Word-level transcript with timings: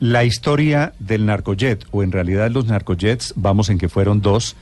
La 0.00 0.22
historia 0.22 0.92
del 1.00 1.26
narcojet, 1.26 1.84
o 1.90 2.04
en 2.04 2.12
realidad 2.12 2.52
los 2.52 2.66
narcojets, 2.66 3.32
vamos 3.34 3.68
en 3.68 3.78
que 3.78 3.88
fueron 3.88 4.20
dos. 4.20 4.54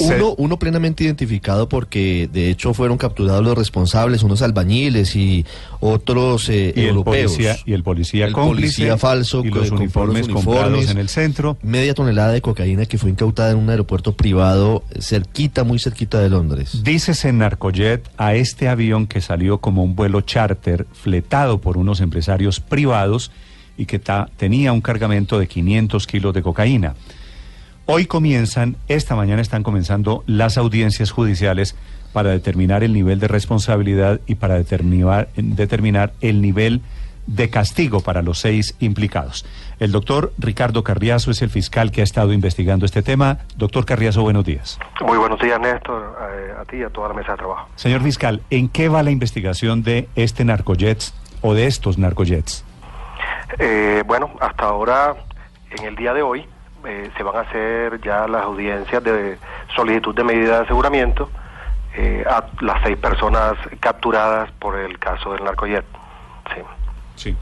Uno, 0.00 0.34
uno 0.38 0.58
plenamente 0.58 1.04
identificado 1.04 1.68
porque 1.68 2.26
de 2.32 2.48
hecho 2.48 2.72
fueron 2.72 2.96
capturados 2.96 3.44
los 3.44 3.58
responsables, 3.58 4.22
unos 4.22 4.40
albañiles 4.40 5.14
y 5.14 5.44
otros 5.80 6.48
eh, 6.48 6.72
y 6.74 6.80
el 6.80 6.88
europeos. 6.88 7.32
policía 7.32 7.56
y 7.66 7.72
el 7.74 7.82
policía 7.82 8.26
El 8.26 8.32
cómplice 8.32 8.78
policía 8.78 8.96
falso 8.96 9.42
y 9.44 9.50
los 9.50 9.68
compró 9.68 9.76
uniformes 9.76 10.28
los 10.28 10.34
comprados 10.34 10.68
uniformes. 10.68 10.90
en 10.90 10.98
el 10.98 11.08
centro. 11.10 11.58
Media 11.60 11.92
tonelada 11.92 12.32
de 12.32 12.40
cocaína 12.40 12.86
que 12.86 12.96
fue 12.96 13.10
incautada 13.10 13.50
en 13.50 13.58
un 13.58 13.68
aeropuerto 13.68 14.16
privado 14.16 14.82
cerquita, 14.98 15.62
muy 15.62 15.78
cerquita 15.78 16.20
de 16.20 16.30
Londres. 16.30 16.82
Dícese 16.82 17.28
en 17.28 17.38
Narcojet 17.38 18.08
a 18.16 18.34
este 18.34 18.66
avión 18.68 19.06
que 19.06 19.20
salió 19.20 19.58
como 19.58 19.84
un 19.84 19.94
vuelo 19.94 20.22
charter 20.22 20.86
fletado 20.90 21.60
por 21.60 21.76
unos 21.76 22.00
empresarios 22.00 22.60
privados 22.60 23.30
y 23.76 23.86
que 23.86 23.98
ta- 23.98 24.28
tenía 24.36 24.72
un 24.72 24.80
cargamento 24.80 25.38
de 25.38 25.46
500 25.48 26.06
kilos 26.06 26.34
de 26.34 26.42
cocaína. 26.42 26.94
Hoy 27.86 28.06
comienzan, 28.06 28.76
esta 28.88 29.14
mañana 29.14 29.42
están 29.42 29.62
comenzando 29.62 30.24
las 30.26 30.56
audiencias 30.56 31.10
judiciales 31.10 31.76
para 32.14 32.30
determinar 32.30 32.82
el 32.82 32.92
nivel 32.94 33.18
de 33.20 33.28
responsabilidad 33.28 34.20
y 34.26 34.36
para 34.36 34.54
determinar, 34.54 35.28
determinar 35.36 36.12
el 36.20 36.40
nivel 36.40 36.80
de 37.26 37.48
castigo 37.50 38.00
para 38.00 38.22
los 38.22 38.38
seis 38.38 38.74
implicados. 38.80 39.44
El 39.80 39.92
doctor 39.92 40.32
Ricardo 40.38 40.84
Carriazo 40.84 41.30
es 41.30 41.42
el 41.42 41.50
fiscal 41.50 41.90
que 41.90 42.00
ha 42.02 42.04
estado 42.04 42.32
investigando 42.32 42.84
este 42.86 43.02
tema. 43.02 43.38
Doctor 43.56 43.84
Carriazo, 43.86 44.22
buenos 44.22 44.44
días. 44.44 44.78
Muy 45.04 45.16
buenos 45.18 45.40
días, 45.40 45.58
Néstor, 45.60 46.16
eh, 46.32 46.52
a 46.60 46.64
ti 46.66 46.76
y 46.78 46.82
a 46.82 46.90
toda 46.90 47.08
la 47.08 47.14
mesa 47.14 47.32
de 47.32 47.38
trabajo. 47.38 47.68
Señor 47.76 48.02
fiscal, 48.02 48.42
¿en 48.50 48.68
qué 48.68 48.88
va 48.88 49.02
la 49.02 49.10
investigación 49.10 49.82
de 49.82 50.08
este 50.16 50.44
narcojets 50.44 51.14
o 51.40 51.54
de 51.54 51.66
estos 51.66 51.96
narcojets? 51.98 52.62
Eh, 53.58 54.02
bueno, 54.06 54.30
hasta 54.40 54.64
ahora, 54.64 55.14
en 55.70 55.84
el 55.84 55.96
día 55.96 56.12
de 56.14 56.22
hoy, 56.22 56.46
eh, 56.86 57.10
se 57.16 57.22
van 57.22 57.36
a 57.36 57.40
hacer 57.40 58.00
ya 58.02 58.26
las 58.28 58.42
audiencias 58.42 59.02
de 59.02 59.38
solicitud 59.74 60.14
de 60.14 60.24
medida 60.24 60.58
de 60.58 60.64
aseguramiento 60.64 61.30
eh, 61.96 62.24
a 62.28 62.44
las 62.60 62.82
seis 62.82 62.96
personas 62.98 63.54
capturadas 63.80 64.50
por 64.58 64.78
el 64.78 64.98
caso 64.98 65.32
del 65.32 65.44
narcojet. 65.44 65.84
Sí. 66.54 66.60
Sí. 67.16 67.36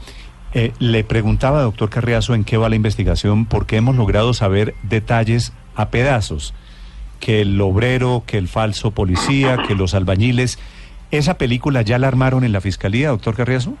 Eh, 0.53 0.71
le 0.77 1.03
preguntaba, 1.03 1.63
doctor 1.63 1.89
Carriazo, 1.89 2.35
en 2.35 2.43
qué 2.43 2.57
va 2.57 2.69
la 2.69 2.75
investigación, 2.75 3.45
porque 3.45 3.77
hemos 3.77 3.95
logrado 3.95 4.33
saber 4.33 4.75
detalles 4.83 5.51
a 5.75 5.89
pedazos. 5.89 6.53
Que 7.19 7.41
el 7.41 7.59
obrero, 7.59 8.23
que 8.27 8.37
el 8.37 8.47
falso 8.47 8.91
policía, 8.91 9.57
que 9.67 9.75
los 9.75 9.95
albañiles. 9.95 10.59
¿Esa 11.09 11.37
película 11.37 11.81
ya 11.81 11.97
la 11.97 12.07
armaron 12.07 12.43
en 12.43 12.51
la 12.51 12.61
fiscalía, 12.61 13.09
doctor 13.09 13.35
Carriazo? 13.35 13.73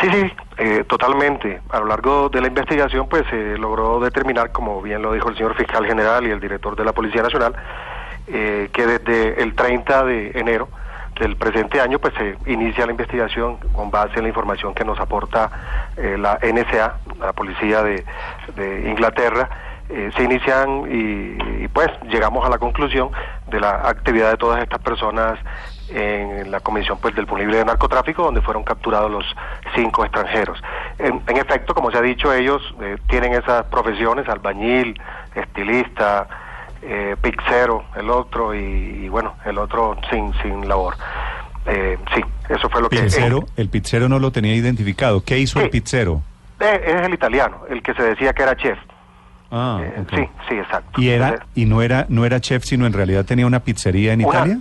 Sí, 0.00 0.08
sí, 0.10 0.32
eh, 0.58 0.84
totalmente. 0.88 1.60
A 1.70 1.80
lo 1.80 1.86
largo 1.86 2.28
de 2.28 2.40
la 2.40 2.48
investigación, 2.48 3.08
pues 3.08 3.24
se 3.30 3.56
logró 3.58 4.00
determinar, 4.00 4.52
como 4.52 4.82
bien 4.82 5.02
lo 5.02 5.12
dijo 5.12 5.28
el 5.28 5.36
señor 5.36 5.54
fiscal 5.54 5.86
general 5.86 6.26
y 6.26 6.30
el 6.30 6.40
director 6.40 6.76
de 6.76 6.84
la 6.84 6.92
Policía 6.92 7.22
Nacional, 7.22 7.54
eh, 8.26 8.70
que 8.72 8.86
desde 8.86 9.42
el 9.42 9.54
30 9.54 10.04
de 10.04 10.30
enero 10.34 10.68
del 11.20 11.36
presente 11.36 11.80
año, 11.80 11.98
pues 11.98 12.14
se 12.14 12.36
inicia 12.50 12.86
la 12.86 12.92
investigación 12.92 13.58
con 13.72 13.90
base 13.90 14.16
en 14.16 14.22
la 14.22 14.28
información 14.28 14.74
que 14.74 14.84
nos 14.84 14.98
aporta 14.98 15.90
eh, 15.96 16.16
la 16.18 16.38
NSA, 16.42 16.96
la 17.20 17.32
Policía 17.32 17.82
de, 17.82 18.04
de 18.56 18.88
Inglaterra. 18.88 19.48
Eh, 19.88 20.10
se 20.16 20.22
inician 20.22 20.86
y, 20.90 21.64
y, 21.64 21.68
pues 21.68 21.88
llegamos 22.08 22.46
a 22.46 22.48
la 22.48 22.58
conclusión 22.58 23.10
de 23.48 23.60
la 23.60 23.88
actividad 23.88 24.30
de 24.30 24.36
todas 24.36 24.62
estas 24.62 24.80
personas 24.80 25.38
en 25.94 26.50
la 26.50 26.60
comisión 26.60 26.98
pues 27.00 27.14
del 27.14 27.26
punible 27.26 27.56
de 27.58 27.64
narcotráfico 27.64 28.22
donde 28.24 28.40
fueron 28.40 28.64
capturados 28.64 29.10
los 29.10 29.24
cinco 29.74 30.04
extranjeros. 30.04 30.58
En, 30.98 31.22
en 31.26 31.36
efecto, 31.36 31.74
como 31.74 31.90
se 31.90 31.98
ha 31.98 32.02
dicho, 32.02 32.32
ellos 32.32 32.62
eh, 32.80 32.96
tienen 33.08 33.34
esas 33.34 33.64
profesiones, 33.66 34.28
albañil, 34.28 34.98
estilista, 35.34 36.26
eh, 36.82 37.16
pizzero, 37.20 37.84
el 37.96 38.10
otro, 38.10 38.54
y, 38.54 38.58
y, 39.04 39.08
bueno, 39.08 39.34
el 39.44 39.58
otro 39.58 39.96
sin, 40.10 40.32
sin 40.42 40.68
labor. 40.68 40.94
Eh, 41.66 41.96
sí, 42.14 42.20
eso 42.48 42.68
fue 42.68 42.82
lo 42.82 42.88
pizzero, 42.88 43.42
que... 43.54 43.62
el 43.62 43.68
pizzero 43.68 44.08
no 44.08 44.18
lo 44.18 44.32
tenía 44.32 44.54
identificado. 44.54 45.22
¿Qué 45.24 45.38
hizo 45.38 45.58
Sí. 45.60 45.64
el 45.66 45.70
pizzero? 45.70 46.22
Eh, 46.60 46.80
es 46.86 47.02
el 47.02 47.14
italiano, 47.14 47.58
el 47.70 47.82
que 47.82 47.94
se 47.94 48.02
decía 48.02 48.32
que 48.32 48.42
era 48.42 48.56
chef. 48.56 48.78
Ah, 49.50 49.80
Eh. 49.82 50.04
Sí, 50.14 50.28
sí, 50.48 50.54
exacto. 50.56 51.00
Y 51.00 51.10
era 51.10 51.28
Entonces, 51.28 51.48
y 51.54 51.64
no 51.66 51.82
era 51.82 52.06
no 52.08 52.24
era 52.24 52.40
chef, 52.40 52.64
sino 52.64 52.86
en 52.86 52.92
realidad 52.94 53.24
tenía 53.24 53.46
una 53.46 53.60
pizzería 53.60 54.12
en 54.14 54.24
una- 54.24 54.38
Italia. 54.38 54.58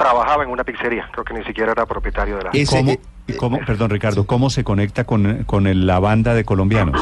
Trabajaba 0.00 0.44
en 0.44 0.50
una 0.50 0.64
pizzería, 0.64 1.06
creo 1.12 1.24
que 1.24 1.34
ni 1.34 1.44
siquiera 1.44 1.72
era 1.72 1.84
propietario 1.84 2.38
de 2.38 2.44
la... 2.44 2.50
Ese- 2.54 2.74
¿Cómo, 2.78 2.90
eh, 2.92 3.00
y 3.26 3.32
cómo- 3.36 3.58
perdón, 3.66 3.90
Ricardo, 3.90 4.26
cómo 4.26 4.48
se 4.48 4.64
conecta 4.64 5.04
con, 5.04 5.44
con 5.44 5.66
el- 5.66 5.86
la 5.86 5.98
banda 6.00 6.32
de 6.32 6.42
colombianos? 6.44 6.98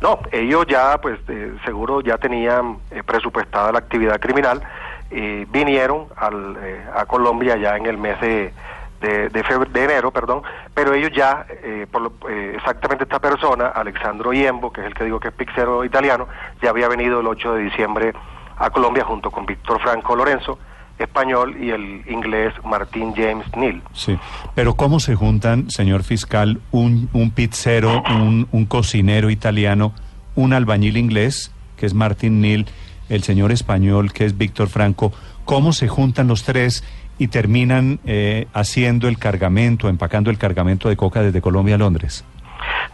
No, 0.00 0.18
ellos 0.32 0.64
ya, 0.66 0.98
pues, 1.02 1.18
eh, 1.28 1.52
seguro 1.66 2.00
ya 2.00 2.16
tenían 2.16 2.78
eh, 2.90 3.02
presupuestada 3.02 3.70
la 3.70 3.80
actividad 3.80 4.18
criminal 4.18 4.62
y 5.10 5.44
vinieron 5.44 6.06
al, 6.16 6.56
eh, 6.62 6.82
a 6.96 7.04
Colombia 7.04 7.56
ya 7.58 7.76
en 7.76 7.84
el 7.84 7.98
mes 7.98 8.18
de, 8.22 8.54
de, 9.02 9.28
de, 9.28 9.44
febr- 9.44 9.68
de 9.68 9.84
enero, 9.84 10.10
perdón, 10.10 10.42
pero 10.72 10.94
ellos 10.94 11.10
ya, 11.14 11.44
eh, 11.50 11.86
por 11.92 12.00
lo- 12.00 12.12
eh, 12.30 12.54
exactamente 12.56 13.04
esta 13.04 13.18
persona, 13.18 13.66
Alexandro 13.66 14.32
Yembo, 14.32 14.72
que 14.72 14.80
es 14.80 14.86
el 14.86 14.94
que 14.94 15.04
digo 15.04 15.20
que 15.20 15.28
es 15.28 15.34
pixero 15.34 15.84
italiano, 15.84 16.28
ya 16.62 16.70
había 16.70 16.88
venido 16.88 17.20
el 17.20 17.26
8 17.26 17.52
de 17.56 17.62
diciembre 17.64 18.14
a 18.56 18.70
Colombia 18.70 19.04
junto 19.04 19.30
con 19.30 19.44
Víctor 19.44 19.82
Franco 19.82 20.16
Lorenzo, 20.16 20.58
español, 21.04 21.56
y 21.60 21.70
el 21.70 22.02
inglés 22.08 22.52
Martín 22.64 23.12
James 23.14 23.46
Neal. 23.56 23.82
Sí, 23.92 24.18
pero 24.54 24.74
¿cómo 24.74 25.00
se 25.00 25.14
juntan, 25.14 25.70
señor 25.70 26.02
fiscal, 26.02 26.60
un, 26.70 27.08
un 27.12 27.30
pizzero, 27.30 28.02
un, 28.10 28.48
un 28.52 28.66
cocinero 28.66 29.30
italiano, 29.30 29.92
un 30.34 30.52
albañil 30.52 30.96
inglés, 30.96 31.52
que 31.76 31.86
es 31.86 31.94
Martin 31.94 32.40
Neal, 32.40 32.66
el 33.08 33.22
señor 33.22 33.52
español, 33.52 34.12
que 34.12 34.24
es 34.24 34.36
Víctor 34.36 34.68
Franco? 34.68 35.12
¿Cómo 35.44 35.72
se 35.72 35.88
juntan 35.88 36.28
los 36.28 36.44
tres 36.44 36.84
y 37.18 37.28
terminan 37.28 37.98
eh, 38.06 38.46
haciendo 38.54 39.08
el 39.08 39.18
cargamento, 39.18 39.88
empacando 39.88 40.30
el 40.30 40.38
cargamento 40.38 40.88
de 40.88 40.96
coca 40.96 41.22
desde 41.22 41.40
Colombia 41.40 41.74
a 41.74 41.78
Londres? 41.78 42.24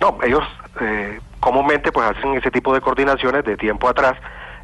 No, 0.00 0.16
ellos 0.24 0.42
eh, 0.80 1.20
comúnmente 1.38 1.92
pues 1.92 2.10
hacen 2.10 2.34
ese 2.34 2.50
tipo 2.50 2.74
de 2.74 2.80
coordinaciones 2.80 3.44
de 3.44 3.56
tiempo 3.56 3.88
atrás. 3.88 4.14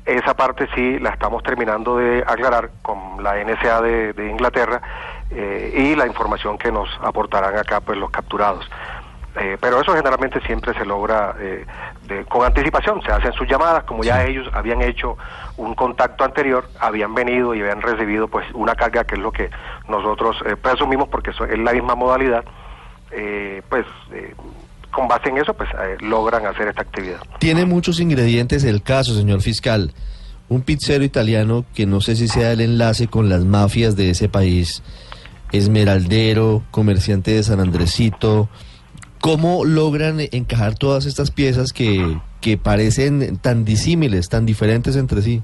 Esa 0.05 0.35
parte 0.35 0.69
sí 0.75 0.99
la 0.99 1.11
estamos 1.11 1.43
terminando 1.45 1.97
de 1.99 2.25
aclarar 2.27 2.71
con 2.83 3.23
la 3.23 3.37
NSA 3.45 3.81
de, 3.83 4.13
de 4.13 4.29
Inglaterra 4.31 4.83
eh, 5.31 5.73
y 5.77 5.95
la 5.95 6.07
información 6.07 6.59
que 6.59 6.73
nos 6.73 6.89
aportarán 7.03 7.57
acá 7.57 7.81
pues 7.81 7.97
los 7.99 8.11
capturados. 8.11 8.69
Eh, 9.37 9.57
pero 9.61 9.81
eso 9.81 9.95
generalmente 9.95 10.41
siempre 10.43 10.75
se 10.75 10.85
logra 10.85 11.35
eh, 11.39 11.65
de- 12.03 12.25
con 12.27 12.45
anticipación, 12.45 13.01
se 13.03 13.13
hacen 13.13 13.33
sus 13.33 13.49
llamadas, 13.49 13.85
como 13.85 14.03
ya 14.05 14.25
ellos 14.25 14.47
habían 14.53 14.83
hecho 14.83 15.17
un 15.57 15.75
contacto 15.75 16.25
anterior, 16.25 16.69
habían 16.81 17.15
venido 17.15 17.55
y 17.55 17.61
habían 17.63 17.81
recibido 17.81 18.29
pues 18.29 18.45
una 18.53 18.75
carga 18.75 19.05
que 19.05 19.15
es 19.15 19.21
lo 19.21 19.33
que 19.33 19.49
nosotros 19.89 20.37
eh, 20.45 20.57
presumimos 20.57 21.09
porque 21.09 21.31
eso 21.31 21.45
es 21.47 21.59
la 21.59 21.73
misma 21.73 21.95
modalidad, 21.95 22.45
eh, 23.11 23.63
pues 23.71 23.87
con 24.93 25.09
base 25.09 25.31
en 25.31 25.39
eso 25.39 25.55
pues 25.55 25.69
eh, 25.71 25.97
logran 26.01 26.47
hacer 26.47 26.69
esta 26.69 26.83
actividad. 26.83 27.21
Tiene 27.39 27.65
muchos 27.65 27.99
ingredientes 27.99 28.63
el 28.65 28.83
caso, 28.83 29.15
señor 29.15 29.41
fiscal. 29.41 29.93
Un 30.49 30.63
pizzero 30.63 31.03
italiano 31.03 31.65
que 31.75 31.87
no 31.87 32.01
sé 32.01 32.15
si 32.15 32.29
sea 32.29 32.53
el 32.53 32.61
enlace 32.61 33.09
con 33.09 33.29
las 33.29 33.45
mafias 33.45 33.97
de 33.97 34.11
ese 34.11 34.29
país, 34.29 34.83
esmeraldero, 35.51 36.63
comerciante 36.71 37.33
de 37.33 37.43
San 37.43 37.59
Andresito. 37.59 38.49
¿Cómo 39.21 39.65
logran 39.65 40.19
encajar 40.33 40.75
todas 40.75 41.07
estas 41.07 41.31
piezas 41.31 41.73
que, 41.73 42.19
que 42.41 42.59
parecen 42.59 43.39
tan 43.39 43.65
disímiles, 43.65 44.29
tan 44.29 44.45
diferentes 44.45 44.97
entre 44.97 45.23
sí? 45.23 45.43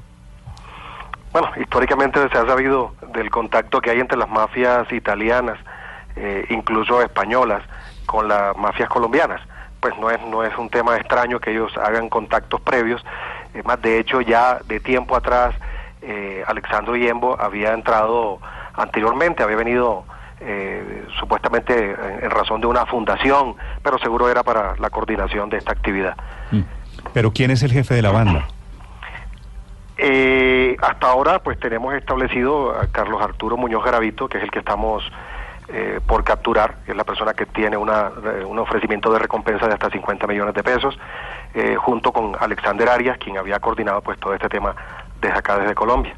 Bueno, 1.32 1.48
históricamente 1.60 2.20
se 2.30 2.38
ha 2.38 2.46
sabido 2.46 2.94
del 3.14 3.30
contacto 3.30 3.80
que 3.80 3.90
hay 3.90 4.00
entre 4.00 4.18
las 4.18 4.28
mafias 4.28 4.90
italianas, 4.92 5.58
eh, 6.16 6.44
incluso 6.50 7.00
españolas, 7.00 7.62
con 8.08 8.26
las 8.26 8.56
mafias 8.56 8.88
colombianas. 8.88 9.42
Pues 9.80 9.96
no 9.98 10.10
es, 10.10 10.20
no 10.22 10.42
es 10.42 10.56
un 10.56 10.70
tema 10.70 10.96
extraño 10.96 11.38
que 11.38 11.50
ellos 11.52 11.70
hagan 11.76 12.08
contactos 12.08 12.60
previos. 12.62 13.04
Es 13.54 13.64
más, 13.64 13.80
de 13.82 14.00
hecho, 14.00 14.22
ya 14.22 14.58
de 14.66 14.80
tiempo 14.80 15.14
atrás, 15.14 15.54
eh, 16.02 16.42
Alexandro 16.46 16.96
Yembo 16.96 17.38
había 17.38 17.74
entrado 17.74 18.40
anteriormente, 18.74 19.42
había 19.42 19.56
venido 19.56 20.04
eh, 20.40 21.04
supuestamente 21.20 21.96
en, 22.22 22.30
razón 22.30 22.62
de 22.62 22.66
una 22.66 22.86
fundación, 22.86 23.56
pero 23.82 23.98
seguro 23.98 24.30
era 24.30 24.42
para 24.42 24.74
la 24.78 24.88
coordinación 24.88 25.50
de 25.50 25.58
esta 25.58 25.72
actividad. 25.72 26.16
Mm. 26.50 26.62
Pero 27.12 27.32
¿quién 27.32 27.50
es 27.50 27.62
el 27.62 27.72
jefe 27.72 27.94
de 27.94 28.02
la 28.02 28.10
banda? 28.10 28.48
Eh, 29.98 30.76
hasta 30.80 31.08
ahora, 31.08 31.40
pues 31.40 31.60
tenemos 31.60 31.92
establecido 31.94 32.72
a 32.72 32.86
Carlos 32.86 33.20
Arturo 33.20 33.56
Muñoz 33.56 33.84
Garavito, 33.84 34.28
que 34.28 34.38
es 34.38 34.44
el 34.44 34.50
que 34.50 34.60
estamos 34.60 35.04
eh, 35.68 36.00
por 36.06 36.24
capturar, 36.24 36.76
que 36.84 36.92
es 36.92 36.96
la 36.96 37.04
persona 37.04 37.34
que 37.34 37.46
tiene 37.46 37.76
una, 37.76 38.10
eh, 38.40 38.44
un 38.44 38.58
ofrecimiento 38.58 39.12
de 39.12 39.18
recompensa 39.18 39.66
de 39.66 39.74
hasta 39.74 39.90
50 39.90 40.26
millones 40.26 40.54
de 40.54 40.62
pesos, 40.62 40.98
eh, 41.54 41.76
junto 41.76 42.12
con 42.12 42.32
Alexander 42.40 42.88
Arias, 42.88 43.18
quien 43.18 43.36
había 43.38 43.58
coordinado 43.60 44.00
pues 44.00 44.18
todo 44.18 44.34
este 44.34 44.48
tema 44.48 44.74
desde 45.20 45.36
acá, 45.38 45.58
desde 45.58 45.74
Colombia. 45.74 46.14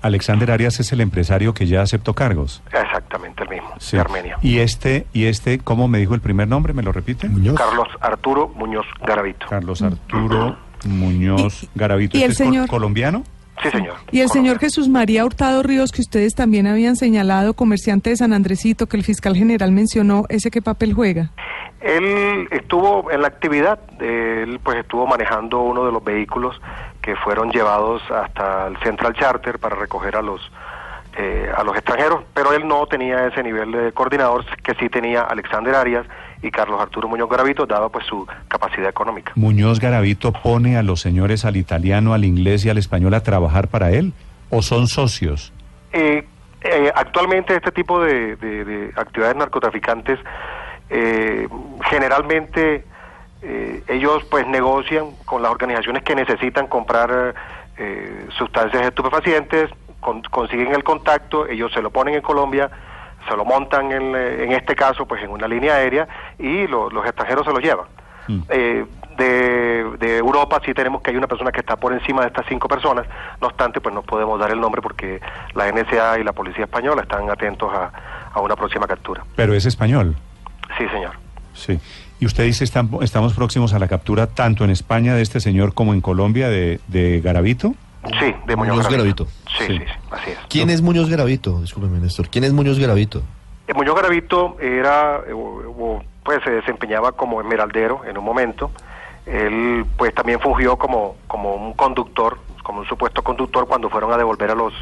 Alexander 0.00 0.50
Arias 0.52 0.78
es 0.78 0.92
el 0.92 1.00
empresario 1.00 1.52
que 1.54 1.66
ya 1.66 1.82
aceptó 1.82 2.14
cargos. 2.14 2.62
Exactamente, 2.72 3.42
el 3.42 3.48
mismo, 3.48 3.70
Sí. 3.78 3.96
de 3.96 4.00
Armenia. 4.00 4.38
Y 4.42 4.58
este, 4.60 5.06
y 5.12 5.26
este, 5.26 5.58
¿cómo 5.58 5.88
me 5.88 5.98
dijo 5.98 6.14
el 6.14 6.20
primer 6.20 6.46
nombre? 6.46 6.72
¿Me 6.72 6.82
lo 6.84 6.92
repite? 6.92 7.28
Carlos 7.56 7.88
Arturo 8.00 8.48
Muñoz 8.54 8.86
Garavito. 9.04 9.46
Carlos 9.48 9.82
Arturo 9.82 10.56
Muñoz 10.86 11.68
Garavito. 11.74 12.16
y 12.16 12.22
el 12.22 12.30
¿Este 12.30 12.44
es 12.44 12.48
col- 12.48 12.54
señor- 12.54 12.68
colombiano? 12.68 13.24
Sí, 13.62 13.70
señor. 13.70 13.96
Y 14.10 14.20
el 14.20 14.28
señor. 14.28 14.58
Jesús 14.58 14.88
María 14.88 15.24
Hurtado 15.24 15.62
Ríos, 15.62 15.92
que 15.92 16.00
ustedes 16.00 16.34
también 16.34 16.66
habían 16.66 16.96
señalado, 16.96 17.54
comerciante 17.54 18.10
de 18.10 18.16
San 18.16 18.32
Andresito, 18.32 18.86
que 18.86 18.96
el 18.96 19.04
fiscal 19.04 19.36
general 19.36 19.72
mencionó, 19.72 20.24
¿ese 20.28 20.50
qué 20.50 20.62
papel 20.62 20.94
juega? 20.94 21.30
Él 21.80 22.48
estuvo 22.50 23.10
en 23.10 23.22
la 23.22 23.28
actividad, 23.28 23.78
él 24.00 24.58
pues 24.62 24.78
estuvo 24.78 25.06
manejando 25.06 25.60
uno 25.60 25.86
de 25.86 25.92
los 25.92 26.02
vehículos 26.02 26.60
que 27.02 27.14
fueron 27.16 27.50
llevados 27.50 28.02
hasta 28.10 28.66
el 28.66 28.76
Central 28.78 29.14
Charter 29.14 29.58
para 29.58 29.76
recoger 29.76 30.16
a 30.16 30.22
los 30.22 30.40
eh, 31.20 31.50
a 31.56 31.64
los 31.64 31.74
extranjeros, 31.76 32.20
pero 32.32 32.52
él 32.52 32.66
no 32.68 32.86
tenía 32.86 33.26
ese 33.26 33.42
nivel 33.42 33.72
de 33.72 33.92
coordinador 33.92 34.44
que 34.62 34.74
sí 34.74 34.88
tenía 34.88 35.22
Alexander 35.22 35.74
Arias 35.74 36.06
y 36.42 36.50
Carlos 36.52 36.80
Arturo 36.80 37.08
Muñoz 37.08 37.28
Garavito, 37.28 37.66
dada 37.66 37.88
pues 37.88 38.06
su 38.06 38.24
capacidad 38.46 38.88
económica. 38.88 39.32
¿Muñoz 39.34 39.80
Garavito 39.80 40.32
pone 40.32 40.76
a 40.76 40.82
los 40.84 41.00
señores 41.00 41.44
al 41.44 41.56
italiano, 41.56 42.14
al 42.14 42.24
inglés 42.24 42.64
y 42.64 42.70
al 42.70 42.78
español 42.78 43.14
a 43.14 43.22
trabajar 43.24 43.66
para 43.66 43.90
él? 43.90 44.12
¿O 44.50 44.62
son 44.62 44.86
socios? 44.86 45.52
Eh, 45.92 46.24
eh, 46.62 46.92
actualmente 46.94 47.56
este 47.56 47.72
tipo 47.72 48.00
de, 48.00 48.36
de- 48.36 48.64
de 48.64 48.92
actividades 48.96 49.36
narcotraficantes 49.36 50.18
eh, 50.90 51.48
generalmente 51.90 52.84
eh, 53.42 53.82
ellos 53.88 54.24
pues 54.30 54.46
negocian 54.46 55.06
con 55.24 55.42
las 55.42 55.50
organizaciones 55.50 56.02
que 56.04 56.14
necesitan 56.14 56.66
comprar 56.68 57.34
sustancias 58.36 58.82
estupefacientes, 58.82 59.70
con- 60.08 60.22
consiguen 60.22 60.74
el 60.74 60.82
contacto, 60.84 61.46
ellos 61.46 61.70
se 61.72 61.82
lo 61.82 61.90
ponen 61.90 62.14
en 62.14 62.22
Colombia, 62.22 62.70
se 63.28 63.36
lo 63.36 63.44
montan 63.44 63.92
en, 63.92 64.14
eh, 64.16 64.44
en 64.44 64.52
este 64.52 64.74
caso 64.74 65.04
pues 65.06 65.22
en 65.22 65.30
una 65.30 65.46
línea 65.46 65.74
aérea 65.74 66.08
y 66.38 66.66
lo- 66.66 66.88
los 66.90 67.04
extranjeros 67.04 67.44
se 67.46 67.52
lo 67.52 67.58
llevan. 67.58 67.86
Mm. 68.26 68.40
Eh, 68.48 68.84
de, 69.18 69.84
de 69.98 70.16
Europa 70.18 70.60
sí 70.64 70.72
tenemos 70.72 71.02
que 71.02 71.10
hay 71.10 71.16
una 71.16 71.26
persona 71.26 71.50
que 71.50 71.60
está 71.60 71.76
por 71.76 71.92
encima 71.92 72.22
de 72.22 72.28
estas 72.28 72.46
cinco 72.48 72.68
personas, 72.68 73.04
no 73.40 73.48
obstante 73.48 73.80
pues 73.80 73.94
no 73.94 74.02
podemos 74.02 74.38
dar 74.40 74.50
el 74.52 74.60
nombre 74.60 74.80
porque 74.80 75.20
la 75.54 75.66
NSA 75.72 76.20
y 76.20 76.24
la 76.24 76.32
policía 76.32 76.64
española 76.64 77.02
están 77.02 77.28
atentos 77.28 77.70
a, 77.74 77.90
a 78.32 78.40
una 78.40 78.54
próxima 78.56 78.86
captura. 78.86 79.24
Pero 79.36 79.54
es 79.54 79.66
español. 79.66 80.16
Sí, 80.78 80.84
señor. 80.88 81.12
Sí. 81.54 81.80
Y 82.20 82.26
usted 82.26 82.44
dice, 82.44 82.64
están- 82.64 82.88
estamos 83.02 83.34
próximos 83.34 83.74
a 83.74 83.78
la 83.78 83.88
captura 83.88 84.26
tanto 84.28 84.64
en 84.64 84.70
España 84.70 85.14
de 85.14 85.22
este 85.22 85.40
señor 85.40 85.74
como 85.74 85.92
en 85.92 86.00
Colombia 86.00 86.48
de, 86.48 86.80
de 86.86 87.20
Garavito. 87.20 87.74
Sí, 88.20 88.32
de 88.46 88.56
Muñoz, 88.56 88.76
Muñoz 88.76 88.88
Garavito. 88.88 89.24
Garavito. 89.24 89.26
Sí, 89.58 89.66
Sí. 89.66 89.78
sí, 89.78 89.84
sí, 89.86 89.92
así 90.10 90.30
es. 90.30 90.38
¿Quién 90.48 90.70
es 90.70 90.80
Muñoz 90.82 91.08
Garavito? 91.10 91.60
Discúlpeme, 91.60 91.98
Néstor. 91.98 92.28
¿Quién 92.28 92.44
es 92.44 92.52
Muñoz 92.52 92.78
Garavito? 92.78 93.22
Eh, 93.66 93.74
Muñoz 93.74 93.94
Garavito 93.96 94.56
era, 94.60 95.20
eh, 95.28 95.32
o- 95.32 95.70
o, 95.96 96.02
pues 96.22 96.42
se 96.44 96.50
desempeñaba 96.50 97.12
como 97.12 97.40
esmeraldero 97.40 98.02
en 98.06 98.16
un 98.18 98.24
momento. 98.24 98.70
Él 99.26 99.84
pues 99.96 100.14
también 100.14 100.40
fungió 100.40 100.76
como, 100.76 101.16
como 101.26 101.54
un 101.54 101.74
conductor, 101.74 102.38
como 102.62 102.80
un 102.80 102.86
supuesto 102.86 103.22
conductor 103.22 103.66
cuando 103.66 103.90
fueron 103.90 104.12
a 104.12 104.16
devolver 104.16 104.50
a 104.50 104.54
los, 104.54 104.72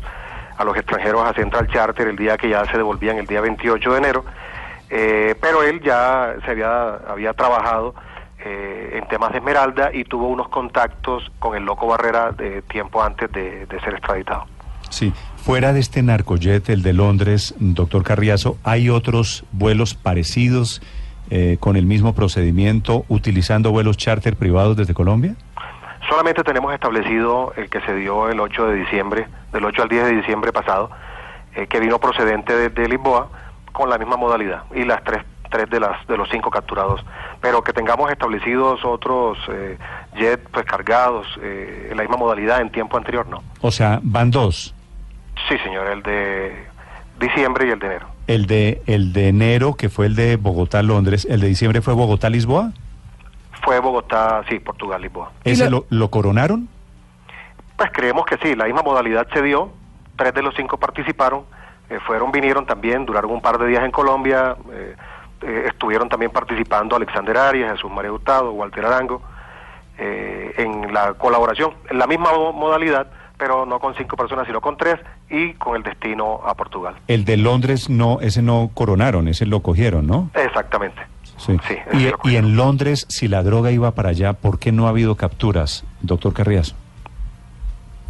a 0.57 0.65
los 0.65 0.77
extranjeros 0.77 1.25
a 1.25 1.33
Central 1.35 1.67
Charter 1.69 2.09
el 2.09 2.17
día 2.17 2.37
que 2.37 2.49
ya 2.49 2.65
se 2.67 2.77
devolvían, 2.77 3.19
el 3.19 3.27
día 3.27 3.41
28 3.41 3.93
de 3.93 3.99
enero. 3.99 4.25
Eh, 4.89 5.35
pero 5.41 5.63
él 5.65 5.81
ya 5.83 6.35
se 6.45 6.51
había, 6.53 6.95
había 7.09 7.33
trabajado 7.33 7.95
eh, 8.45 8.99
en 9.03 9.09
temas 9.09 9.33
de 9.33 9.39
Esmeralda 9.39 9.91
y 9.93 10.05
tuvo 10.05 10.29
unos 10.29 10.49
contactos 10.49 11.31
con 11.41 11.57
el 11.57 11.65
Loco 11.65 11.89
Barrera 11.89 12.31
de 12.31 12.63
tiempo 12.63 13.03
antes 13.03 13.31
de, 13.33 13.67
de 13.67 13.81
ser 13.81 13.95
extraditado. 13.95 14.45
Sí. 14.91 15.13
Fuera 15.37 15.73
de 15.73 15.81
este 15.81 16.03
narcojet, 16.03 16.69
el 16.71 16.83
de 16.83 16.93
Londres, 16.93 17.55
doctor 17.59 18.03
Carriazo, 18.03 18.59
¿hay 18.65 18.91
otros 18.91 19.45
vuelos 19.53 19.95
parecidos 19.95 20.83
eh, 21.31 21.57
con 21.61 21.77
el 21.77 21.87
mismo 21.87 22.15
procedimiento 22.15 23.05
utilizando 23.09 23.71
vuelos 23.71 23.97
charter 23.97 24.37
privados 24.37 24.77
desde 24.77 24.95
Colombia? 24.95 25.37
Solamente 26.09 26.45
tenemos 26.45 26.73
establecido 26.73 27.53
el 27.57 27.69
que 27.69 27.81
se 27.81 27.95
dio 27.95 28.29
el 28.29 28.39
8 28.39 28.69
de 28.69 28.77
diciembre, 28.77 29.27
del 29.53 29.65
8 29.65 29.83
al 29.83 29.89
10 29.89 30.05
de 30.05 30.17
diciembre 30.17 30.53
pasado, 30.53 30.91
eh, 31.57 31.67
que 31.67 31.81
vino 31.81 31.99
procedente 31.99 32.71
de, 32.71 32.89
Lisboa 32.89 33.29
con 33.73 33.91
la 33.91 33.99
misma 33.99 34.17
modalidad 34.17 34.65
y 34.75 34.85
las 34.85 35.03
tres, 35.03 35.25
tres 35.51 35.69
de, 35.69 35.81
las, 35.81 36.07
de 36.07 36.17
los 36.17 36.29
cinco 36.31 36.51
capturados. 36.51 37.05
Pero 37.41 37.63
que 37.63 37.73
tengamos 37.73 38.11
establecidos 38.11 38.85
otros 38.85 39.39
eh, 39.49 39.79
jet 40.17 40.49
pues 40.51 40.65
cargados 40.65 41.27
eh, 41.43 41.89
en 41.91 41.97
la 41.97 42.05
misma 42.05 42.19
modalidad 42.19 42.61
en 42.61 42.71
tiempo 42.71 42.97
anterior, 42.97 43.27
no. 43.27 43.43
O 43.61 43.71
sea, 43.73 43.99
van 44.03 44.31
dos. 44.31 44.76
Sí, 45.49 45.57
señor, 45.59 45.87
el 45.89 46.03
de 46.03 46.67
diciembre 47.21 47.67
y 47.69 47.71
el 47.71 47.79
de 47.79 47.87
enero. 47.87 48.07
El 48.27 48.47
de, 48.47 48.83
el 48.87 49.13
de 49.13 49.29
enero, 49.29 49.75
que 49.75 49.89
fue 49.89 50.07
el 50.07 50.17
de 50.17 50.37
Bogotá-Londres, 50.37 51.27
el 51.31 51.41
de 51.41 51.47
diciembre 51.49 51.81
fue 51.81 51.95
Bogotá-Lisboa. 51.95 52.73
Fue 53.63 53.79
Bogotá, 53.81 54.43
sí, 54.49 54.59
Portugal, 54.59 55.03
Lisboa. 55.03 55.33
¿Y 55.45 55.51
¿Ese 55.53 55.71
lo- 55.71 55.87
lo, 55.91 56.11
coronaron? 56.11 56.69
Pues 57.77 57.91
creemos 57.93 58.25
que 58.27 58.37
sí, 58.39 58.55
la 58.57 58.65
misma 58.65 58.83
modalidad 58.83 59.27
se 59.33 59.43
dio, 59.43 59.71
tres 60.17 60.35
de 60.35 60.43
los 60.43 60.55
cinco 60.57 60.77
participaron, 60.79 61.43
eh, 61.91 61.99
fueron, 62.07 62.33
vinieron 62.33 62.67
también, 62.67 63.07
duraron 63.07 63.31
un 63.31 63.41
par 63.41 63.59
de 63.59 63.67
días 63.67 63.85
en 63.85 63.91
Colombia, 63.91 64.57
eh, 64.73 64.97
eh, 65.43 65.65
estuvieron 65.69 66.09
también 66.09 66.33
participando 66.33 66.97
Alexander 66.97 67.37
Arias, 67.37 67.73
Jesús 67.73 67.91
María 67.91 68.13
Hurtado, 68.13 68.53
Walter 68.53 68.85
Arango, 68.87 69.23
eh, 69.99 70.55
en 70.59 70.93
la 70.93 71.15
colaboración, 71.15 71.75
en 71.91 71.99
la 71.99 72.07
misma 72.07 72.33
mo- 72.33 72.53
modalidad, 72.53 73.07
pero 73.39 73.67
no 73.67 73.79
con 73.79 73.95
cinco 73.97 74.17
personas, 74.17 74.47
sino 74.47 74.61
con 74.61 74.77
tres, 74.77 74.97
y 75.31 75.53
con 75.55 75.77
el 75.77 75.83
destino 75.83 76.41
a 76.47 76.55
Portugal. 76.55 76.95
El 77.09 77.25
de 77.25 77.37
Londres 77.37 77.91
no, 77.91 78.21
ese 78.21 78.43
no 78.43 78.71
coronaron, 78.75 79.29
ese 79.29 79.47
lo 79.47 79.61
cogieron, 79.61 80.07
¿no? 80.07 80.31
Exactamente. 80.35 81.01
Sí. 81.37 81.53
Y, 81.93 82.31
y 82.31 82.37
en 82.37 82.57
Londres, 82.57 83.05
si 83.11 83.29
la 83.29 83.43
droga 83.43 83.71
iba 83.71 83.91
para 83.91 84.09
allá, 84.09 84.33
¿por 84.33 84.59
qué 84.59 84.73
no 84.73 84.87
ha 84.87 84.91
habido 84.91 85.17
capturas, 85.17 85.85
doctor 86.01 86.33
Carriazo? 86.33 86.75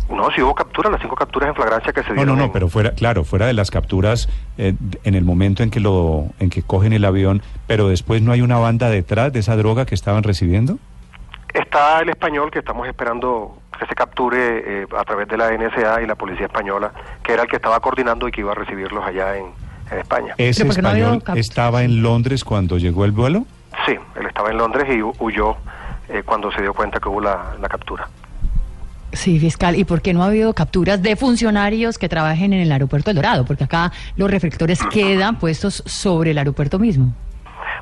No, 0.08 0.30
si 0.30 0.40
hubo 0.40 0.54
capturas, 0.54 0.92
las 0.92 1.00
cinco 1.02 1.16
capturas 1.16 1.48
en 1.48 1.54
flagrancia 1.56 1.92
que 1.92 2.02
se 2.02 2.10
No, 2.10 2.14
dieron. 2.14 2.28
no, 2.34 2.36
no, 2.36 2.44
en- 2.44 2.52
pero 2.52 2.68
fuera, 2.68 2.92
claro, 2.92 3.24
fuera 3.24 3.46
de 3.46 3.52
las 3.54 3.72
capturas 3.72 4.28
eh, 4.56 4.74
en 5.02 5.14
el 5.16 5.24
momento 5.24 5.64
en 5.64 5.70
que 5.70 5.80
lo, 5.80 6.26
en 6.38 6.48
que 6.48 6.62
cogen 6.62 6.92
el 6.92 7.04
avión, 7.04 7.42
pero 7.66 7.88
después 7.88 8.22
no 8.22 8.30
hay 8.30 8.40
una 8.40 8.58
banda 8.58 8.88
detrás 8.88 9.32
de 9.32 9.40
esa 9.40 9.56
droga 9.56 9.84
que 9.84 9.96
estaban 9.96 10.22
recibiendo. 10.22 10.78
Está 11.58 12.00
el 12.02 12.08
español 12.10 12.50
que 12.50 12.58
estamos 12.58 12.86
esperando 12.86 13.58
que 13.78 13.86
se 13.86 13.94
capture 13.94 14.82
eh, 14.82 14.86
a 14.96 15.04
través 15.04 15.28
de 15.28 15.36
la 15.36 15.50
NSA 15.50 16.02
y 16.02 16.06
la 16.06 16.14
policía 16.14 16.46
española, 16.46 16.92
que 17.22 17.32
era 17.32 17.42
el 17.42 17.48
que 17.48 17.56
estaba 17.56 17.80
coordinando 17.80 18.28
y 18.28 18.32
que 18.32 18.40
iba 18.40 18.52
a 18.52 18.54
recibirlos 18.54 19.04
allá 19.04 19.36
en, 19.36 19.46
en 19.90 19.98
España. 19.98 20.34
Ese 20.38 20.62
Pero 20.64 20.68
¿por 20.68 20.76
qué 20.76 20.82
no 20.82 20.88
ha 20.88 20.90
habido 20.92 21.14
español 21.14 21.38
estaba 21.38 21.82
en 21.82 22.02
Londres 22.02 22.44
cuando 22.44 22.78
llegó 22.78 23.04
el 23.04 23.12
vuelo. 23.12 23.44
Sí, 23.86 23.92
él 24.18 24.26
estaba 24.26 24.50
en 24.50 24.56
Londres 24.58 24.86
y 24.88 25.00
hu- 25.00 25.14
huyó 25.18 25.56
eh, 26.08 26.22
cuando 26.24 26.50
se 26.52 26.62
dio 26.62 26.72
cuenta 26.74 26.98
que 27.00 27.08
hubo 27.08 27.20
la, 27.20 27.54
la 27.60 27.68
captura. 27.68 28.08
Sí, 29.12 29.38
fiscal. 29.38 29.76
¿Y 29.76 29.84
por 29.84 30.02
qué 30.02 30.12
no 30.12 30.22
ha 30.22 30.26
habido 30.26 30.52
capturas 30.52 31.02
de 31.02 31.16
funcionarios 31.16 31.96
que 31.98 32.08
trabajen 32.08 32.52
en 32.52 32.60
el 32.60 32.72
aeropuerto 32.72 33.10
El 33.10 33.16
Dorado? 33.16 33.44
Porque 33.46 33.64
acá 33.64 33.92
los 34.16 34.30
reflectores 34.30 34.80
quedan 34.90 35.38
puestos 35.38 35.82
sobre 35.86 36.32
el 36.32 36.38
aeropuerto 36.38 36.78
mismo. 36.78 37.14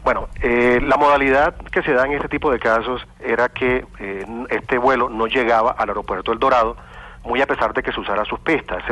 Bueno, 0.04 0.28
eh, 0.42 0.80
la 0.82 0.98
modalidad 0.98 1.54
que 1.72 1.82
se 1.82 1.94
da 1.94 2.04
en 2.04 2.12
este 2.12 2.28
tipo 2.28 2.52
de 2.52 2.58
casos 2.58 3.06
era 3.20 3.48
que 3.48 3.86
eh, 3.98 4.26
este 4.50 4.76
vuelo 4.76 5.08
no 5.08 5.26
llegaba 5.26 5.70
al 5.70 5.88
aeropuerto 5.88 6.30
El 6.30 6.38
Dorado, 6.38 6.76
muy 7.24 7.40
a 7.40 7.46
pesar 7.46 7.72
de 7.72 7.82
que 7.82 7.90
se 7.90 7.98
usara 8.00 8.22
sus 8.26 8.38
pistas. 8.40 8.84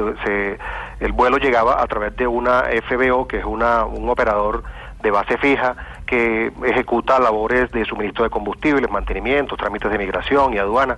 El 1.01 1.13
vuelo 1.13 1.37
llegaba 1.37 1.83
a 1.83 1.87
través 1.87 2.17
de 2.17 2.27
una 2.27 2.63
FBO, 2.89 3.29
que 3.29 3.37
es 3.37 3.45
una, 3.45 3.85
un 3.85 4.09
operador 4.09 4.63
de 5.03 5.11
base 5.11 5.37
fija 5.37 5.77
que 6.07 6.51
ejecuta 6.65 7.19
labores 7.19 7.71
de 7.73 7.85
suministro 7.85 8.25
de 8.25 8.31
combustibles, 8.31 8.91
mantenimiento, 8.91 9.55
trámites 9.57 9.91
de 9.91 9.99
migración 9.99 10.55
y 10.55 10.59
aduana 10.59 10.97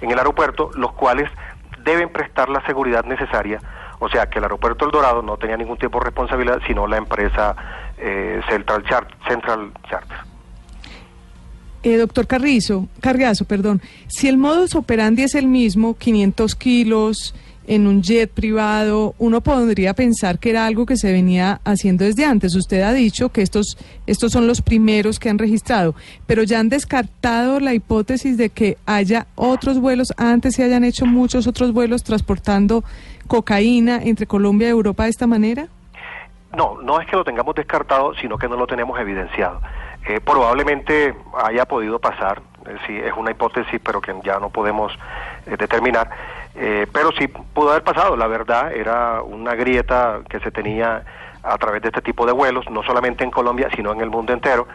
en 0.00 0.10
el 0.10 0.18
aeropuerto, 0.18 0.70
los 0.74 0.92
cuales 0.92 1.30
deben 1.84 2.08
prestar 2.08 2.48
la 2.48 2.64
seguridad 2.64 3.04
necesaria. 3.04 3.60
O 3.98 4.08
sea, 4.08 4.30
que 4.30 4.38
el 4.38 4.44
aeropuerto 4.44 4.86
El 4.86 4.90
Dorado 4.92 5.20
no 5.20 5.36
tenía 5.36 5.58
ningún 5.58 5.76
tipo 5.76 5.98
de 5.98 6.06
responsabilidad, 6.06 6.60
sino 6.66 6.86
la 6.86 6.96
empresa 6.96 7.54
eh, 8.00 8.40
Central, 8.48 8.82
Chart, 8.88 9.08
Central 9.28 9.72
Charter. 9.88 10.18
Eh, 11.82 11.96
doctor 11.96 12.26
Carrizo, 12.26 12.88
Carriazo, 13.00 13.46
perdón, 13.46 13.80
si 14.06 14.28
el 14.28 14.36
modus 14.36 14.74
operandi 14.74 15.22
es 15.22 15.34
el 15.34 15.46
mismo, 15.46 15.96
500 15.96 16.54
kilos 16.54 17.34
en 17.66 17.86
un 17.86 18.02
jet 18.02 18.30
privado, 18.30 19.14
uno 19.18 19.40
podría 19.40 19.94
pensar 19.94 20.38
que 20.38 20.50
era 20.50 20.66
algo 20.66 20.84
que 20.84 20.96
se 20.96 21.12
venía 21.12 21.60
haciendo 21.64 22.04
desde 22.04 22.24
antes. 22.24 22.54
Usted 22.54 22.82
ha 22.82 22.92
dicho 22.92 23.30
que 23.30 23.42
estos, 23.42 23.78
estos 24.06 24.32
son 24.32 24.46
los 24.46 24.60
primeros 24.60 25.18
que 25.18 25.30
han 25.30 25.38
registrado, 25.38 25.94
pero 26.26 26.42
ya 26.42 26.58
han 26.58 26.68
descartado 26.68 27.60
la 27.60 27.72
hipótesis 27.72 28.36
de 28.36 28.50
que 28.50 28.76
haya 28.86 29.28
otros 29.36 29.78
vuelos, 29.78 30.12
antes 30.16 30.56
se 30.56 30.64
hayan 30.64 30.84
hecho 30.84 31.06
muchos 31.06 31.46
otros 31.46 31.72
vuelos 31.72 32.02
transportando 32.02 32.84
cocaína 33.26 34.00
entre 34.02 34.26
Colombia 34.26 34.68
y 34.68 34.72
Europa 34.72 35.04
de 35.04 35.10
esta 35.10 35.26
manera. 35.26 35.68
No, 36.56 36.78
no 36.82 37.00
es 37.00 37.06
que 37.06 37.16
lo 37.16 37.24
tengamos 37.24 37.54
descartado, 37.54 38.14
sino 38.14 38.36
que 38.36 38.48
no 38.48 38.56
lo 38.56 38.66
tenemos 38.66 38.98
evidenciado. 38.98 39.60
Eh, 40.06 40.20
probablemente 40.20 41.14
haya 41.44 41.66
podido 41.66 41.98
pasar, 41.98 42.40
eh, 42.66 42.76
sí, 42.86 42.96
es 42.96 43.12
una 43.16 43.30
hipótesis, 43.30 43.80
pero 43.84 44.00
que 44.00 44.14
ya 44.24 44.38
no 44.40 44.50
podemos 44.50 44.92
eh, 45.46 45.56
determinar. 45.56 46.10
Pero 46.52 47.12
sí 47.12 47.28
pudo 47.28 47.70
haber 47.70 47.84
pasado, 47.84 48.16
la 48.16 48.26
verdad, 48.26 48.72
era 48.72 49.22
una 49.22 49.54
grieta 49.54 50.20
que 50.28 50.40
se 50.40 50.50
tenía 50.50 51.04
a 51.42 51.56
través 51.56 51.80
de 51.80 51.88
este 51.88 52.02
tipo 52.02 52.26
de 52.26 52.32
vuelos, 52.32 52.68
no 52.68 52.82
solamente 52.82 53.24
en 53.24 53.30
Colombia, 53.30 53.70
sino 53.74 53.92
en 53.92 54.00
el 54.00 54.10
mundo 54.10 54.32
entero. 54.32 54.66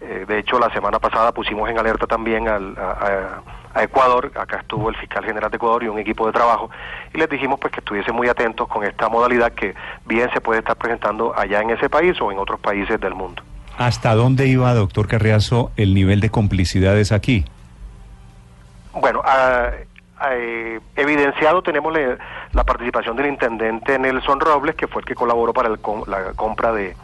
Eh, 0.00 0.24
de 0.28 0.38
hecho, 0.38 0.58
la 0.58 0.70
semana 0.72 0.98
pasada 1.00 1.32
pusimos 1.32 1.68
en 1.68 1.78
alerta 1.78 2.06
también 2.06 2.48
al, 2.48 2.76
a, 2.78 3.42
a, 3.74 3.82
Ecuador, 3.82 4.30
acá 4.36 4.58
estuvo 4.58 4.88
el 4.88 4.96
fiscal 4.96 5.24
general 5.24 5.50
de 5.50 5.56
Ecuador 5.56 5.82
y 5.82 5.88
un 5.88 5.98
equipo 5.98 6.26
de 6.26 6.32
trabajo, 6.32 6.70
y 7.12 7.18
les 7.18 7.28
dijimos 7.28 7.58
pues 7.60 7.72
que 7.72 7.80
estuviesen 7.80 8.14
muy 8.14 8.28
atentos 8.28 8.68
con 8.68 8.84
esta 8.84 9.08
modalidad 9.08 9.52
que 9.52 9.74
bien 10.06 10.30
se 10.32 10.40
puede 10.40 10.60
estar 10.60 10.76
presentando 10.76 11.36
allá 11.36 11.60
en 11.60 11.70
ese 11.70 11.88
país 11.88 12.20
o 12.20 12.30
en 12.30 12.38
otros 12.38 12.60
países 12.60 13.00
del 13.00 13.14
mundo. 13.14 13.42
¿Hasta 13.76 14.14
dónde 14.14 14.46
iba, 14.46 14.72
doctor 14.74 15.06
Carriazo, 15.06 15.70
el 15.76 15.94
nivel 15.94 16.20
de 16.20 16.30
complicidades 16.30 17.12
aquí? 17.12 17.44
Bueno, 18.92 19.22
a, 19.24 19.70
eh, 20.32 20.80
evidenciado 20.96 21.62
tenemos 21.62 21.92
le, 21.92 22.18
la 22.52 22.64
participación 22.64 23.16
del 23.16 23.26
intendente 23.26 23.98
Nelson 23.98 24.40
Robles, 24.40 24.74
que 24.74 24.88
fue 24.88 25.02
el 25.02 25.06
que 25.06 25.14
colaboró 25.14 25.52
para 25.52 25.68
el, 25.68 25.78
la 26.06 26.32
compra 26.34 26.72
de, 26.72 26.96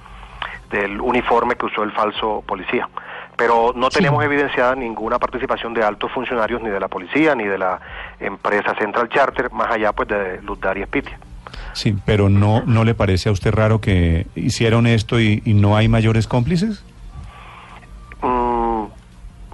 del 0.79 1.01
uniforme 1.01 1.55
que 1.57 1.67
usó 1.67 1.83
el 1.83 1.93
falso 1.93 2.43
policía. 2.47 2.89
Pero 3.37 3.73
no 3.75 3.89
tenemos 3.91 4.21
Sí. 4.23 4.27
evidenciada 4.27 4.75
ninguna 4.75 5.19
participación 5.19 5.75
de 5.75 5.83
altos 5.83 6.11
funcionarios 6.13 6.63
ni 6.63 6.69
de 6.71 6.79
la 6.81 6.89
policía 6.89 7.35
ni 7.35 7.45
de 7.45 7.59
la 7.59 7.81
empresa 8.21 8.75
Central 8.79 9.09
Charter, 9.09 9.51
más 9.53 9.71
allá 9.71 9.93
pues 9.93 10.09
de 10.09 10.41
Luz 10.43 10.61
Dari 10.61 10.83
Espitia. 10.83 11.19
Sí, 11.73 11.97
pero 12.05 12.29
no, 12.29 12.63
¿no 12.67 12.85
le 12.85 12.95
parece 12.95 13.29
a 13.29 13.33
usted 13.33 13.53
raro 13.53 13.81
que 13.81 14.27
hicieron 14.37 14.87
esto 14.87 15.19
y, 15.21 15.43
y 15.45 15.55
no 15.55 15.77
hay 15.77 15.89
mayores 15.89 16.27
cómplices? 16.29 16.85
Mm, 18.23 18.85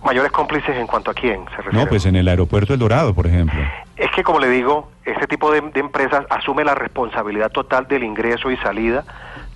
mayores 0.05 0.31
cómplices 0.33 0.77
en 0.77 0.87
cuanto 0.87 1.11
a 1.11 1.15
quién 1.15 1.45
se 1.50 1.57
refiere. 1.57 1.79
No, 1.79 1.87
pues 1.87 2.07
en 2.07 2.17
el 2.17 2.29
aeropuerto 2.29 2.73
El 2.75 2.79
Dorado, 2.81 3.15
por 3.15 3.27
ejemplo. 3.27 3.59
Es 3.97 4.11
que, 4.12 4.23
como 4.23 4.39
le 4.41 4.49
digo, 4.49 4.91
este 5.05 5.27
tipo 5.27 5.50
de, 5.53 5.61
de 5.61 5.81
empresas 5.81 6.25
asume 6.31 6.65
la 6.65 6.75
responsabilidad 6.75 7.50
total 7.50 7.87
del 7.89 8.05
ingreso 8.05 8.50
y 8.50 8.57
salida 8.59 9.05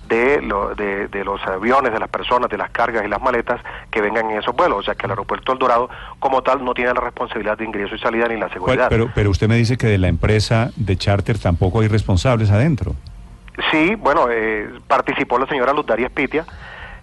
de, 0.07 0.41
lo- 0.41 0.75
de, 0.75 1.07
de 1.07 1.23
los 1.23 1.41
aviones, 1.45 1.91
de 1.93 1.99
las 1.99 2.09
personas, 2.09 2.49
de 2.49 2.57
las 2.57 2.69
cargas 2.69 3.03
y 3.05 3.07
las 3.07 3.21
maletas 3.21 3.61
que 3.91 4.01
vengan 4.01 4.29
en 4.31 4.37
esos 4.39 4.55
vuelos. 4.55 4.79
O 4.79 4.83
sea, 4.83 4.95
que 4.95 5.05
el 5.05 5.11
aeropuerto 5.11 5.51
El 5.53 5.59
Dorado, 5.59 5.89
como 6.19 6.41
tal, 6.43 6.63
no 6.63 6.73
tiene 6.73 6.93
la 6.93 7.01
responsabilidad 7.01 7.57
de 7.57 7.65
ingreso 7.65 7.95
y 7.95 7.99
salida 7.99 8.27
ni 8.27 8.35
la 8.35 8.41
Pues, 8.47 8.53
seguridad. 8.53 8.87
pero, 8.89 9.09
pero 9.13 9.29
usted 9.29 9.47
me 9.47 9.55
dice 9.55 9.77
que 9.77 9.87
de 9.87 9.97
la 9.97 10.07
empresa 10.07 10.71
de 10.75 10.95
charter 10.97 11.39
tampoco 11.39 11.81
hay 11.81 11.87
responsables 11.87 12.51
adentro. 12.51 12.95
Sí, 13.71 13.95
bueno, 13.95 14.27
eh, 14.29 14.69
participó 14.87 15.39
la 15.39 15.47
señora 15.47 15.71
Luz 15.73 15.85
Daria 15.85 16.07
Espitia. 16.07 16.45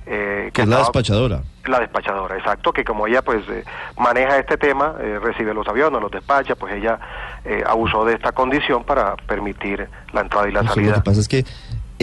eh, 0.04 0.50
Que 0.52 0.62
es 0.62 0.68
la 0.68 0.78
despachadora. 0.78 1.42
La 1.64 1.78
despachadora, 1.78 2.36
exacto, 2.36 2.72
que 2.72 2.82
como 2.84 3.06
ella 3.06 3.22
pues 3.22 3.48
eh, 3.48 3.64
maneja 3.96 4.36
este 4.36 4.56
tema, 4.58 4.94
eh, 5.00 5.20
recibe 5.22 5.54
los 5.54 5.66
aviones, 5.68 6.00
los 6.02 6.10
despacha, 6.10 6.56
pues 6.56 6.74
ella 6.74 6.98
eh, 7.44 7.62
abusó 7.64 8.04
de 8.04 8.14
esta 8.14 8.32
condición 8.32 8.82
para 8.82 9.14
permitir 9.16 9.88
la 10.12 10.22
entrada 10.22 10.48
y 10.48 10.52
la 10.52 10.62
Lo 10.62 10.74
salida. 10.74 10.94
que 10.94 11.00
pasa 11.02 11.20
es 11.20 11.28
que 11.28 11.44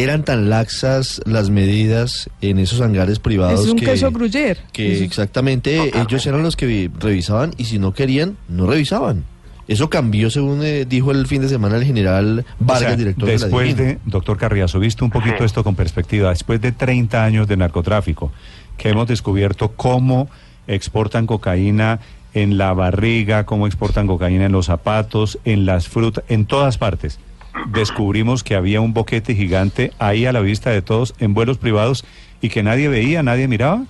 eran 0.01 0.24
tan 0.24 0.50
laxas 0.50 1.22
las 1.25 1.50
medidas 1.50 2.29
en 2.41 2.60
esos 2.60 2.82
hangares 2.82 3.20
privados 3.20 3.62
Es 3.65 3.68
un 3.72 3.77
que, 3.79 3.86
queso 3.86 4.12
gruyere. 4.12 4.60
que 4.72 4.94
Es- 4.96 5.01
exactamente 5.01 5.75
Totalmente. 5.77 6.01
ellos 6.13 6.25
eran 6.25 6.44
los 6.44 6.56
que 6.56 6.65
vi- 6.65 6.88
revisaban 7.00 7.51
y 7.58 7.65
si 7.65 7.79
no 7.79 7.94
querían, 7.94 8.38
no 8.48 8.65
revisaban. 8.68 9.24
Eso 9.68 9.89
cambió 9.89 10.32
según 10.32 10.63
eh, 10.63 10.86
dijo 10.86 11.12
el 11.12 11.27
fin 11.27 11.41
de 11.44 11.50
semana 11.50 11.77
el 11.77 11.84
general 11.84 12.44
Vargas, 12.60 12.84
O 12.84 12.88
sea, 12.88 12.96
director 12.98 13.25
de 13.27 13.38
la 13.38 13.46
después 13.46 13.77
de, 13.77 14.00
doctor 14.06 14.38
Carriazo, 14.38 14.79
visto 14.79 15.06
un 15.06 15.12
poquito 15.12 15.44
esto 15.46 15.63
con 15.63 15.75
perspectiva, 15.75 16.29
después 16.32 16.60
de 16.60 16.72
30 16.72 17.24
años 17.24 17.48
de 17.48 17.56
narcotráfico, 17.58 18.32
que 18.77 18.89
hemos 18.89 19.08
descubierto 19.08 19.74
cómo 19.75 20.27
exportan 20.68 21.27
cocaína 21.27 22.00
en 22.34 22.58
la 22.58 22.74
barriga, 22.74 23.46
cómo 23.46 23.68
exportan 23.68 24.08
cocaína 24.08 24.46
en 24.46 24.51
los 24.51 24.68
zapatos, 24.68 25.38
en 25.46 25.65
las 25.68 25.88
frutas, 25.88 26.24
en 26.29 26.46
todas 26.46 26.77
partes. 26.77 27.20
Descubrimos 27.68 28.44
que 28.44 28.56
había 28.56 28.82
un 28.82 28.94
boquete 28.94 29.36
gigante 29.36 29.92
ahí 30.00 30.25
a 30.25 30.32
la 30.32 30.39
vista 30.39 30.70
de 30.70 30.82
todos 30.82 31.13
en 31.20 31.34
vuelos 31.34 31.58
privados 31.58 32.06
y 32.42 32.50
que 32.50 32.63
nadie 32.63 32.88
veía, 32.88 33.24
nadie 33.24 33.48
miraba. 33.48 33.84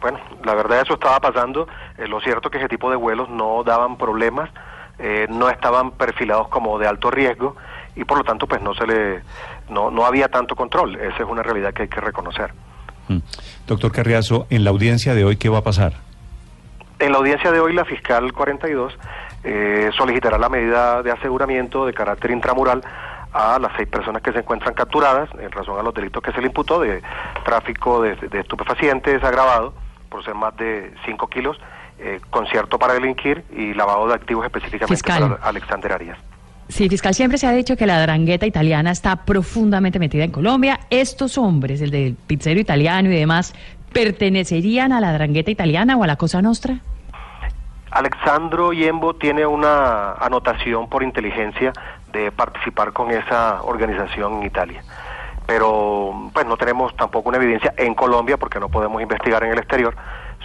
Bueno, 0.00 0.18
la 0.44 0.54
verdad 0.54 0.82
eso 0.82 0.94
estaba 0.94 1.20
pasando. 1.20 1.68
Eh, 1.98 2.06
lo 2.06 2.20
cierto 2.20 2.48
es 2.48 2.52
que 2.52 2.58
ese 2.58 2.68
tipo 2.68 2.90
de 2.90 2.96
vuelos 2.96 3.28
no 3.28 3.62
daban 3.64 3.96
problemas, 3.96 4.50
eh, 4.98 5.26
no 5.30 5.48
estaban 5.50 5.92
perfilados 5.92 6.48
como 6.48 6.78
de 6.78 6.86
alto 6.86 7.10
riesgo 7.10 7.56
y 7.94 8.04
por 8.04 8.18
lo 8.18 8.24
tanto 8.24 8.46
pues 8.46 8.62
no 8.62 8.74
se 8.74 8.86
le 8.86 9.22
no, 9.68 9.90
no 9.90 10.04
había 10.04 10.28
tanto 10.28 10.54
control. 10.54 10.96
Esa 10.96 11.22
es 11.22 11.28
una 11.28 11.42
realidad 11.42 11.72
que 11.72 11.82
hay 11.82 11.88
que 11.88 12.00
reconocer. 12.00 12.52
Mm. 13.08 13.18
Doctor 13.66 13.92
Carriazo, 13.92 14.46
en 14.50 14.64
la 14.64 14.70
audiencia 14.70 15.14
de 15.14 15.24
hoy, 15.24 15.36
¿qué 15.36 15.48
va 15.48 15.58
a 15.58 15.64
pasar? 15.64 15.94
En 16.98 17.12
la 17.12 17.18
audiencia 17.18 17.52
de 17.52 17.60
hoy 17.60 17.74
la 17.74 17.84
fiscal 17.84 18.32
42 18.32 18.96
eh, 19.46 19.90
solicitará 19.96 20.38
la 20.38 20.48
medida 20.48 21.02
de 21.02 21.12
aseguramiento 21.12 21.86
de 21.86 21.94
carácter 21.94 22.32
intramural 22.32 22.82
a 23.32 23.58
las 23.58 23.72
seis 23.76 23.88
personas 23.88 24.22
que 24.22 24.32
se 24.32 24.40
encuentran 24.40 24.74
capturadas 24.74 25.28
en 25.38 25.52
razón 25.52 25.78
a 25.78 25.82
los 25.82 25.94
delitos 25.94 26.22
que 26.22 26.32
se 26.32 26.40
le 26.40 26.48
imputó 26.48 26.80
de 26.80 27.02
tráfico 27.44 28.02
de, 28.02 28.16
de 28.16 28.40
estupefacientes 28.40 29.22
agravado 29.22 29.72
por 30.08 30.24
ser 30.24 30.34
más 30.34 30.56
de 30.56 30.92
5 31.04 31.26
kilos, 31.28 31.58
eh, 31.98 32.20
concierto 32.30 32.78
para 32.78 32.94
delinquir 32.94 33.44
y 33.54 33.74
lavado 33.74 34.08
de 34.08 34.14
activos 34.14 34.44
específicamente 34.44 34.94
Fiscal. 34.94 35.30
para 35.30 35.48
Alexander 35.48 35.92
Arias. 35.92 36.18
Sí, 36.68 36.88
fiscal, 36.88 37.14
siempre 37.14 37.38
se 37.38 37.46
ha 37.46 37.52
dicho 37.52 37.76
que 37.76 37.86
la 37.86 38.00
drangueta 38.02 38.44
italiana 38.44 38.90
está 38.90 39.24
profundamente 39.24 39.98
metida 39.98 40.24
en 40.24 40.32
Colombia. 40.32 40.80
Estos 40.90 41.38
hombres, 41.38 41.80
el 41.80 41.90
del 41.90 42.14
pizzero 42.14 42.58
italiano 42.58 43.08
y 43.10 43.16
demás, 43.16 43.54
¿pertenecerían 43.92 44.92
a 44.92 45.00
la 45.00 45.12
drangueta 45.12 45.50
italiana 45.50 45.96
o 45.96 46.02
a 46.02 46.06
la 46.08 46.16
Cosa 46.16 46.42
Nostra? 46.42 46.80
Alexandro 47.96 48.74
Yembo 48.74 49.14
tiene 49.14 49.46
una 49.46 50.12
anotación 50.12 50.86
por 50.86 51.02
inteligencia 51.02 51.72
de 52.12 52.30
participar 52.30 52.92
con 52.92 53.10
esa 53.10 53.62
organización 53.62 54.34
en 54.34 54.42
Italia. 54.42 54.82
Pero 55.46 56.30
pues 56.34 56.44
no 56.44 56.58
tenemos 56.58 56.94
tampoco 56.96 57.30
una 57.30 57.38
evidencia 57.38 57.72
en 57.78 57.94
Colombia 57.94 58.36
porque 58.36 58.60
no 58.60 58.68
podemos 58.68 59.00
investigar 59.00 59.42
en 59.44 59.52
el 59.52 59.58
exterior 59.58 59.96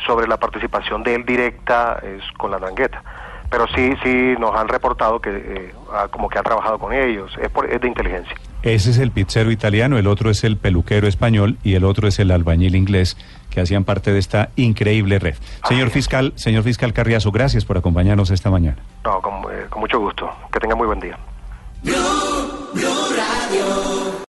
sobre 0.05 0.29
la 0.29 0.37
participación 0.37 1.03
de 1.03 1.15
él 1.15 1.25
directa 1.25 2.01
con 2.37 2.51
la 2.51 2.57
Drangueta. 2.57 3.03
Pero 3.49 3.67
sí, 3.75 3.95
sí 4.01 4.33
nos 4.39 4.55
han 4.55 4.69
reportado 4.69 5.19
que 5.19 5.29
eh, 5.29 5.73
como 6.09 6.29
que 6.29 6.39
ha 6.39 6.43
trabajado 6.43 6.79
con 6.79 6.93
ellos, 6.93 7.37
por, 7.51 7.69
es 7.69 7.81
de 7.81 7.87
inteligencia. 7.87 8.33
Ese 8.63 8.91
es 8.91 8.97
el 8.97 9.11
pizzero 9.11 9.51
italiano, 9.51 9.97
el 9.97 10.07
otro 10.07 10.29
es 10.29 10.45
el 10.45 10.55
peluquero 10.55 11.05
español 11.05 11.57
y 11.63 11.73
el 11.73 11.83
otro 11.83 12.07
es 12.07 12.17
el 12.19 12.31
albañil 12.31 12.75
inglés 12.75 13.17
que 13.51 13.61
hacían 13.61 13.83
parte 13.83 14.11
de 14.11 14.17
esta 14.17 14.49
increíble 14.55 15.19
red. 15.19 15.35
Señor 15.67 15.91
fiscal, 15.91 16.33
señor 16.35 16.63
fiscal 16.63 16.93
Carriazo, 16.93 17.31
gracias 17.31 17.65
por 17.65 17.77
acompañarnos 17.77 18.31
esta 18.31 18.49
mañana. 18.49 18.77
No, 19.03 19.21
con, 19.21 19.33
eh, 19.53 19.67
con 19.69 19.81
mucho 19.81 19.99
gusto. 19.99 20.27
Que 20.51 20.59
tenga 20.59 20.75
muy 20.75 20.87
buen 20.87 20.99
día. 20.99 21.17